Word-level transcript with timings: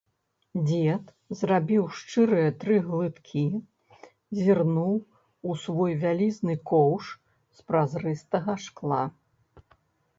Дзед 0.67 1.11
зрабіў 1.41 1.83
шчырыя 1.97 2.47
тры 2.63 2.79
глыткі, 2.87 3.45
зірнуў 4.41 4.97
у 5.51 5.61
свой 5.67 5.93
вялізны 6.05 6.53
коўш 6.71 7.15
з 7.59 7.69
празрыстага 7.73 8.61
шкла. 8.69 9.03